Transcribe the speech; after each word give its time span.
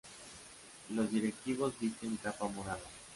Los 0.89 1.11
directivos 1.11 1.77
visten 1.79 2.17
capa 2.17 2.47
morada. 2.47 2.81